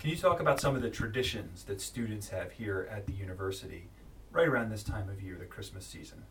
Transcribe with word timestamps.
Can 0.00 0.08
you 0.08 0.16
talk 0.16 0.40
about 0.40 0.58
some 0.58 0.74
of 0.74 0.80
the 0.80 0.88
traditions 0.88 1.64
that 1.64 1.78
students 1.78 2.30
have 2.30 2.52
here 2.52 2.88
at 2.90 3.06
the 3.06 3.12
university 3.12 3.88
right 4.32 4.48
around 4.48 4.70
this 4.70 4.82
time 4.82 5.10
of 5.10 5.20
year, 5.20 5.36
the 5.38 5.44
Christmas 5.44 5.84
season? 5.84 6.24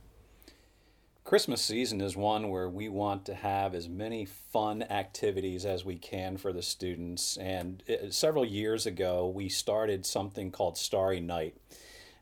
Christmas 1.24 1.62
season 1.62 2.02
is 2.02 2.18
one 2.18 2.50
where 2.50 2.68
we 2.68 2.90
want 2.90 3.26
to 3.26 3.36
have 3.36 3.76
as 3.76 3.88
many 3.88 4.26
fun 4.26 4.82
activities 4.82 5.66
as 5.66 5.86
we 5.86 5.98
can 5.98 6.36
for 6.38 6.52
the 6.52 6.64
students. 6.64 7.38
And 7.38 7.84
it, 7.86 8.12
several 8.16 8.44
years 8.44 8.88
ago, 8.88 9.28
we 9.28 9.50
started 9.50 10.04
something 10.04 10.50
called 10.50 10.76
Starry 10.76 11.20
Night. 11.20 11.56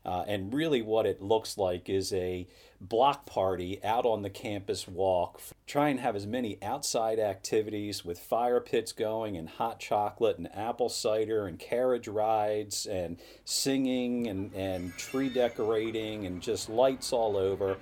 Uh, 0.04 0.24
and 0.26 0.54
really, 0.54 0.80
what 0.80 1.06
it 1.06 1.20
looks 1.20 1.58
like 1.58 1.88
is 1.88 2.12
a 2.12 2.46
block 2.80 3.26
party 3.26 3.82
out 3.84 4.06
on 4.06 4.22
the 4.22 4.30
campus 4.30 4.86
walk. 4.86 5.40
Try 5.66 5.88
and 5.88 6.00
have 6.00 6.16
as 6.16 6.26
many 6.26 6.56
outside 6.62 7.18
activities 7.18 8.04
with 8.04 8.18
fire 8.18 8.60
pits 8.60 8.92
going, 8.92 9.36
and 9.36 9.48
hot 9.48 9.80
chocolate, 9.80 10.38
and 10.38 10.48
apple 10.54 10.88
cider, 10.88 11.46
and 11.46 11.58
carriage 11.58 12.08
rides, 12.08 12.86
and 12.86 13.18
singing, 13.44 14.28
and, 14.28 14.54
and 14.54 14.96
tree 14.96 15.28
decorating, 15.28 16.24
and 16.26 16.40
just 16.40 16.68
lights 16.68 17.12
all 17.12 17.36
over. 17.36 17.76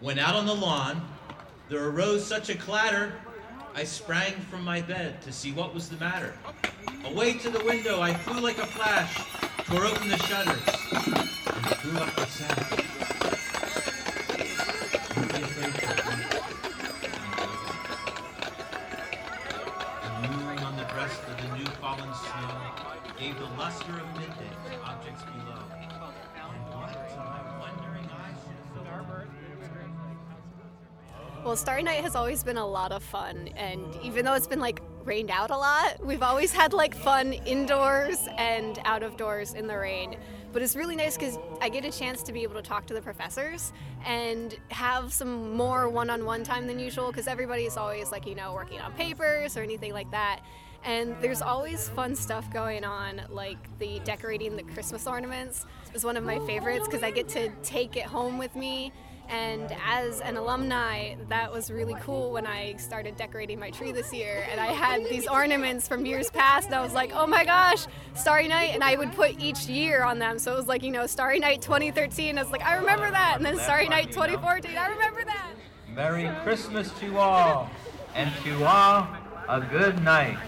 When 0.00 0.18
out 0.18 0.34
on 0.34 0.46
the 0.46 0.54
lawn, 0.54 1.08
there 1.68 1.88
arose 1.88 2.26
such 2.26 2.50
a 2.50 2.54
clatter, 2.54 3.12
I 3.74 3.84
sprang 3.84 4.34
from 4.50 4.64
my 4.64 4.82
bed 4.82 5.22
to 5.22 5.32
see 5.32 5.52
what 5.52 5.72
was 5.72 5.88
the 5.88 5.96
matter. 5.96 6.34
Away 7.06 7.34
to 7.38 7.50
the 7.50 7.64
window 7.64 8.00
I 8.00 8.12
flew 8.12 8.40
like 8.40 8.58
a 8.58 8.66
flash, 8.66 9.18
tore 9.66 9.86
open 9.86 10.08
the 10.08 10.18
shutters, 10.18 10.68
and 11.46 11.66
threw 11.80 11.98
up 11.98 12.14
the 12.16 12.26
gave 23.22 23.38
the 23.38 23.44
luster 23.56 23.92
of 23.92 24.06
midday 24.18 24.50
to 24.66 24.80
objects 24.82 25.22
below. 25.22 25.62
And 26.34 26.74
what 26.74 26.92
to 27.10 27.16
my 27.18 27.58
wondering 27.60 28.08
eyes 28.10 28.40
Well, 31.44 31.56
Starry 31.56 31.82
Night 31.84 32.00
has 32.02 32.16
always 32.16 32.42
been 32.42 32.56
a 32.56 32.66
lot 32.66 32.90
of 32.90 33.02
fun, 33.02 33.48
and 33.56 33.94
even 34.02 34.24
though 34.24 34.34
it's 34.34 34.48
been 34.48 34.58
like 34.60 34.80
rained 35.04 35.30
out 35.30 35.50
a 35.50 35.56
lot, 35.56 36.04
we've 36.04 36.22
always 36.22 36.52
had 36.52 36.72
like 36.72 36.94
fun 36.94 37.32
indoors 37.32 38.18
and 38.38 38.78
out 38.84 39.02
of 39.02 39.16
doors 39.16 39.54
in 39.54 39.66
the 39.66 39.76
rain. 39.76 40.16
But 40.52 40.62
it's 40.62 40.76
really 40.76 40.96
nice 40.96 41.16
because 41.16 41.38
I 41.60 41.68
get 41.68 41.84
a 41.84 41.90
chance 41.90 42.22
to 42.24 42.32
be 42.32 42.42
able 42.42 42.54
to 42.54 42.62
talk 42.62 42.86
to 42.86 42.94
the 42.94 43.00
professors 43.00 43.72
and 44.04 44.56
have 44.68 45.12
some 45.12 45.56
more 45.56 45.88
one 45.88 46.10
on 46.10 46.24
one 46.24 46.44
time 46.44 46.66
than 46.66 46.78
usual 46.78 47.08
because 47.08 47.26
everybody's 47.26 47.76
always 47.76 48.12
like, 48.12 48.26
you 48.26 48.34
know, 48.34 48.52
working 48.52 48.80
on 48.80 48.92
papers 48.92 49.56
or 49.56 49.62
anything 49.62 49.92
like 49.92 50.10
that. 50.10 50.40
And 50.84 51.16
there's 51.20 51.42
always 51.42 51.88
fun 51.90 52.14
stuff 52.14 52.52
going 52.52 52.84
on, 52.84 53.22
like 53.30 53.78
the 53.78 54.00
decorating 54.00 54.56
the 54.56 54.64
Christmas 54.64 55.06
ornaments 55.06 55.64
is 55.94 56.04
one 56.04 56.16
of 56.16 56.24
my 56.24 56.38
favorites 56.40 56.86
because 56.86 57.02
I 57.02 57.12
get 57.12 57.28
to 57.30 57.50
take 57.62 57.96
it 57.96 58.04
home 58.04 58.36
with 58.36 58.56
me 58.56 58.92
and 59.28 59.74
as 59.86 60.20
an 60.20 60.36
alumni, 60.36 61.14
that 61.28 61.52
was 61.52 61.70
really 61.70 61.94
cool 62.00 62.32
when 62.32 62.46
I 62.46 62.76
started 62.76 63.16
decorating 63.16 63.58
my 63.58 63.70
tree 63.70 63.92
this 63.92 64.12
year. 64.12 64.46
And 64.50 64.60
I 64.60 64.66
had 64.66 65.04
these 65.04 65.26
ornaments 65.26 65.88
from 65.88 66.04
years 66.04 66.30
past, 66.30 66.66
and 66.66 66.74
I 66.74 66.82
was 66.82 66.92
like, 66.92 67.12
oh 67.14 67.26
my 67.26 67.44
gosh, 67.44 67.86
Starry 68.14 68.48
Night. 68.48 68.70
And 68.74 68.84
I 68.84 68.96
would 68.96 69.12
put 69.12 69.40
each 69.40 69.66
year 69.66 70.04
on 70.04 70.18
them. 70.18 70.38
So 70.38 70.52
it 70.52 70.56
was 70.56 70.68
like, 70.68 70.82
you 70.82 70.90
know, 70.90 71.06
Starry 71.06 71.38
Night 71.38 71.62
2013. 71.62 72.36
I 72.36 72.42
was 72.42 72.52
like, 72.52 72.64
I 72.64 72.76
remember 72.76 73.10
that. 73.10 73.34
And 73.36 73.46
then 73.46 73.58
Starry 73.58 73.88
Night 73.88 74.12
2014, 74.12 74.76
I 74.76 74.88
remember 74.88 75.24
that. 75.24 75.52
Merry 75.88 76.30
Christmas 76.42 76.90
to 77.00 77.16
all, 77.18 77.70
and 78.14 78.30
to 78.44 78.64
all 78.64 79.08
a 79.48 79.60
good 79.60 80.02
night. 80.02 80.38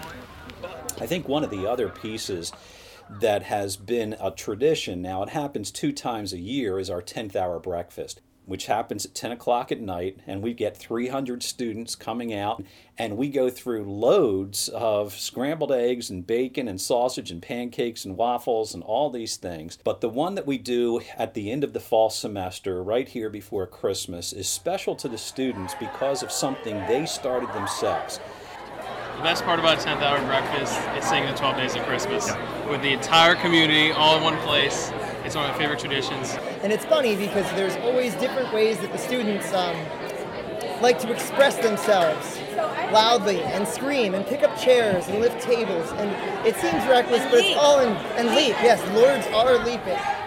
I 0.99 1.05
think 1.05 1.27
one 1.27 1.43
of 1.43 1.49
the 1.49 1.67
other 1.67 1.89
pieces 1.89 2.51
that 3.09 3.43
has 3.43 3.77
been 3.77 4.15
a 4.19 4.31
tradition 4.31 5.01
now, 5.01 5.21
it 5.23 5.29
happens 5.29 5.69
two 5.71 5.91
times 5.91 6.33
a 6.33 6.39
year, 6.39 6.79
is 6.79 6.89
our 6.89 7.01
10th 7.01 7.35
hour 7.35 7.59
breakfast 7.59 8.21
which 8.45 8.67
happens 8.67 9.05
at 9.05 9.15
10 9.15 9.31
o'clock 9.31 9.71
at 9.71 9.79
night, 9.79 10.19
and 10.27 10.41
we 10.41 10.53
get 10.53 10.77
300 10.77 11.43
students 11.43 11.95
coming 11.95 12.33
out, 12.33 12.63
and 12.97 13.17
we 13.17 13.29
go 13.29 13.49
through 13.49 13.83
loads 13.83 14.69
of 14.69 15.13
scrambled 15.13 15.71
eggs 15.71 16.09
and 16.09 16.25
bacon 16.25 16.67
and 16.67 16.79
sausage 16.79 17.31
and 17.31 17.41
pancakes 17.41 18.05
and 18.05 18.17
waffles 18.17 18.73
and 18.73 18.83
all 18.83 19.09
these 19.09 19.35
things. 19.35 19.77
But 19.83 20.01
the 20.01 20.09
one 20.09 20.35
that 20.35 20.47
we 20.47 20.57
do 20.57 21.01
at 21.17 21.33
the 21.33 21.51
end 21.51 21.63
of 21.63 21.73
the 21.73 21.79
fall 21.79 22.09
semester, 22.09 22.83
right 22.83 23.07
here 23.07 23.29
before 23.29 23.67
Christmas, 23.67 24.31
is 24.31 24.47
special 24.47 24.95
to 24.95 25.07
the 25.07 25.17
students 25.17 25.75
because 25.79 26.23
of 26.23 26.31
something 26.31 26.75
they 26.87 27.05
started 27.05 27.51
themselves. 27.53 28.19
The 29.15 29.21
best 29.21 29.45
part 29.45 29.59
about 29.59 29.79
10th 29.79 30.01
hour 30.01 30.21
breakfast 30.25 30.77
is 30.97 31.05
singing 31.05 31.29
the 31.29 31.37
12 31.37 31.55
days 31.55 31.75
of 31.75 31.83
Christmas 31.83 32.29
with 32.69 32.81
the 32.81 32.91
entire 32.91 33.33
community 33.35 33.91
all 33.91 34.17
in 34.17 34.23
one 34.23 34.37
place. 34.39 34.91
It's 35.23 35.35
one 35.35 35.45
of 35.45 35.51
my 35.51 35.57
favorite 35.57 35.79
traditions. 35.79 36.33
And 36.61 36.73
it's 36.73 36.83
funny 36.83 37.15
because 37.15 37.49
there's 37.51 37.77
always 37.77 38.13
different 38.15 38.53
ways 38.53 38.77
that 38.79 38.91
the 38.91 38.97
students 38.97 39.53
um, 39.53 39.75
like 40.81 40.99
to 40.99 41.11
express 41.13 41.57
themselves 41.59 42.37
loudly 42.91 43.41
and 43.41 43.65
scream 43.65 44.15
and 44.15 44.25
pick 44.27 44.43
up 44.43 44.59
chairs 44.59 45.07
and 45.07 45.21
lift 45.21 45.41
tables. 45.41 45.89
And 45.93 46.11
it 46.45 46.55
seems 46.57 46.85
reckless, 46.85 47.23
but 47.31 47.35
it's 47.35 47.57
all 47.57 47.79
in, 47.79 47.95
and 48.17 48.27
leap. 48.35 48.55
Yes, 48.61 48.81
lords 48.93 49.25
are 49.27 49.63
leaping. 49.65 50.24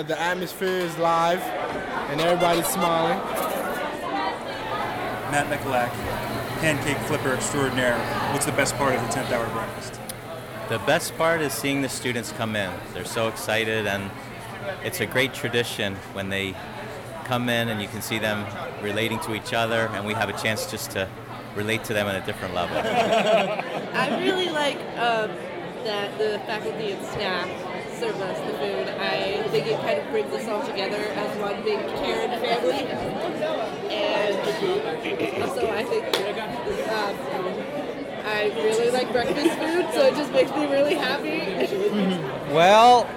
Uh, 0.00 0.02
the 0.02 0.18
atmosphere 0.18 0.78
is 0.78 0.96
live 0.96 1.42
and 2.08 2.22
everybody's 2.22 2.66
smiling. 2.66 3.18
Matt 5.30 5.46
Mikulak, 5.50 5.90
pancake 6.60 6.96
flipper 7.06 7.34
extraordinaire. 7.34 7.98
What's 8.32 8.46
the 8.46 8.52
best 8.52 8.76
part 8.76 8.94
of 8.94 9.02
the 9.02 9.08
10th 9.08 9.30
hour 9.30 9.46
breakfast? 9.50 10.00
The 10.70 10.78
best 10.86 11.14
part 11.18 11.42
is 11.42 11.52
seeing 11.52 11.82
the 11.82 11.88
students 11.90 12.32
come 12.32 12.56
in. 12.56 12.72
They're 12.94 13.04
so 13.04 13.28
excited, 13.28 13.86
and 13.86 14.10
it's 14.82 15.00
a 15.00 15.06
great 15.06 15.34
tradition 15.34 15.96
when 16.14 16.30
they 16.30 16.54
come 17.24 17.50
in 17.50 17.68
and 17.68 17.82
you 17.82 17.88
can 17.88 18.00
see 18.00 18.18
them 18.18 18.46
relating 18.82 19.18
to 19.20 19.34
each 19.34 19.52
other, 19.52 19.90
and 19.92 20.06
we 20.06 20.14
have 20.14 20.30
a 20.30 20.38
chance 20.42 20.70
just 20.70 20.92
to 20.92 21.10
relate 21.54 21.84
to 21.84 21.92
them 21.92 22.06
on 22.06 22.14
a 22.14 22.24
different 22.24 22.54
level. 22.54 22.78
I 22.78 24.18
really 24.18 24.48
like 24.48 24.78
um, 24.96 25.30
that 25.84 26.16
the 26.16 26.40
faculty 26.46 26.92
and 26.92 27.06
staff 27.08 27.69
serve 28.00 28.20
us 28.22 28.38
the 28.38 28.56
food. 28.56 28.88
I 28.98 29.42
think 29.48 29.66
it 29.66 29.78
kind 29.82 30.00
of 30.00 30.10
brings 30.10 30.32
us 30.32 30.48
all 30.48 30.66
together 30.66 30.96
as 30.96 31.38
one 31.38 31.62
big 31.62 31.78
Cairn 31.98 32.30
family. 32.40 32.86
And 33.92 35.50
so 35.50 35.68
I 35.68 35.84
think 35.84 36.04
um, 36.88 37.44
I 38.24 38.52
really 38.56 38.90
like 38.90 39.12
breakfast 39.12 39.58
food, 39.58 39.92
so 39.92 40.06
it 40.06 40.14
just 40.14 40.32
makes 40.32 40.50
me 40.52 40.66
really 40.66 40.94
happy. 40.94 41.40
Well, 42.50 43.08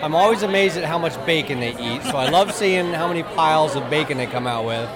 I'm 0.00 0.14
always 0.14 0.42
amazed 0.42 0.76
at 0.76 0.84
how 0.84 0.96
much 0.96 1.14
bacon 1.26 1.58
they 1.58 1.70
eat, 1.76 2.02
so 2.04 2.16
I 2.16 2.28
love 2.28 2.54
seeing 2.54 2.92
how 2.92 3.08
many 3.08 3.24
piles 3.24 3.74
of 3.74 3.90
bacon 3.90 4.16
they 4.16 4.26
come 4.26 4.46
out 4.46 4.64
with. 4.64 4.88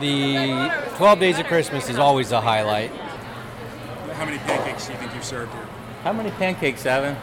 The 0.00 0.70
12 0.96 1.18
Days 1.18 1.38
of 1.40 1.46
Christmas 1.46 1.88
is 1.88 1.98
always 1.98 2.30
a 2.30 2.40
highlight. 2.40 2.90
How 4.12 4.24
many 4.24 4.38
pancakes 4.38 4.86
do 4.86 4.92
you 4.92 4.98
think 4.98 5.14
you've 5.14 5.24
served 5.24 5.52
here? 5.52 5.66
How 6.04 6.12
many 6.12 6.30
pancakes, 6.30 6.86
Evan? 6.86 7.16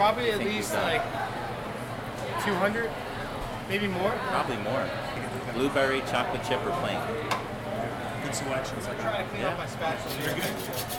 Probably 0.00 0.30
at 0.30 0.38
least 0.38 0.72
like 0.72 1.02
200, 2.46 2.90
maybe 3.68 3.86
more. 3.86 4.10
Probably 4.28 4.56
more. 4.56 4.88
Blueberry, 5.52 6.00
chocolate 6.10 6.42
chip, 6.42 6.64
or 6.64 6.70
plain. 6.80 6.98
Good 8.24 8.34
selection. 8.34 8.78
I'm 8.88 8.98
trying 8.98 9.26
to 9.26 9.30
clean 9.30 9.44
up 9.44 9.58
my 9.58 9.66
spatula. 9.66 10.24
You're 10.24 10.36
good. 10.36 10.89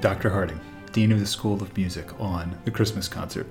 Dr. 0.00 0.30
Harding, 0.30 0.60
Dean 0.92 1.10
of 1.10 1.18
the 1.18 1.26
School 1.26 1.60
of 1.60 1.76
Music, 1.76 2.08
on 2.20 2.56
the 2.64 2.70
Christmas 2.70 3.08
concert. 3.08 3.48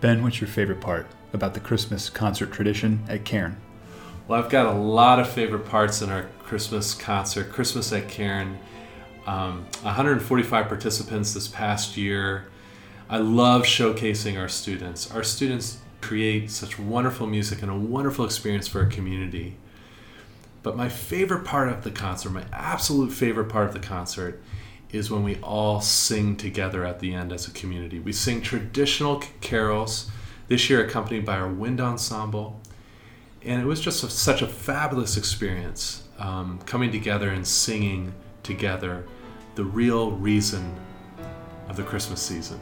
Ben, 0.00 0.22
what's 0.22 0.40
your 0.40 0.46
favorite 0.46 0.80
part 0.80 1.08
about 1.32 1.54
the 1.54 1.60
Christmas 1.60 2.08
concert 2.08 2.52
tradition 2.52 3.02
at 3.08 3.24
Cairn? 3.24 3.56
Well, 4.28 4.40
I've 4.40 4.48
got 4.48 4.66
a 4.66 4.78
lot 4.78 5.18
of 5.18 5.28
favorite 5.28 5.66
parts 5.66 6.02
in 6.02 6.10
our 6.10 6.28
Christmas 6.44 6.94
concert, 6.94 7.50
Christmas 7.50 7.92
at 7.92 8.08
Cairn. 8.08 8.58
Um, 9.26 9.66
145 9.82 10.68
participants 10.68 11.34
this 11.34 11.48
past 11.48 11.96
year. 11.96 12.46
I 13.08 13.18
love 13.18 13.62
showcasing 13.62 14.38
our 14.38 14.48
students. 14.48 15.10
Our 15.10 15.24
students 15.24 15.78
create 16.00 16.48
such 16.48 16.78
wonderful 16.78 17.26
music 17.26 17.60
and 17.60 17.72
a 17.72 17.76
wonderful 17.76 18.24
experience 18.24 18.68
for 18.68 18.80
our 18.80 18.86
community. 18.86 19.56
But 20.62 20.76
my 20.76 20.88
favorite 20.88 21.44
part 21.44 21.70
of 21.70 21.82
the 21.82 21.90
concert, 21.90 22.30
my 22.30 22.44
absolute 22.52 23.10
favorite 23.10 23.48
part 23.48 23.66
of 23.66 23.72
the 23.72 23.80
concert, 23.80 24.40
is 24.94 25.10
when 25.10 25.24
we 25.24 25.36
all 25.36 25.80
sing 25.80 26.36
together 26.36 26.84
at 26.84 27.00
the 27.00 27.14
end 27.14 27.32
as 27.32 27.48
a 27.48 27.50
community. 27.50 27.98
We 27.98 28.12
sing 28.12 28.40
traditional 28.40 29.22
carols, 29.40 30.10
this 30.48 30.70
year 30.70 30.84
accompanied 30.84 31.24
by 31.24 31.36
our 31.36 31.48
wind 31.48 31.80
ensemble. 31.80 32.60
And 33.42 33.60
it 33.60 33.64
was 33.64 33.80
just 33.80 34.04
a, 34.04 34.08
such 34.08 34.40
a 34.40 34.46
fabulous 34.46 35.16
experience 35.16 36.08
um, 36.18 36.60
coming 36.64 36.92
together 36.92 37.30
and 37.30 37.46
singing 37.46 38.14
together 38.42 39.04
the 39.54 39.64
real 39.64 40.12
reason 40.12 40.74
of 41.68 41.76
the 41.76 41.82
Christmas 41.82 42.22
season. 42.22 42.60